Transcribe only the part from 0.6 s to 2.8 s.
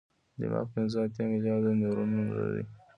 پنځه اتیا ملیارده نیورون لري.